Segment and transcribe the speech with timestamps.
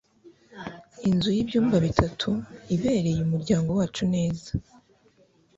[1.07, 2.29] Inzu y'ibyumba bitatu
[2.75, 4.49] ibereye umuryango wacu neza.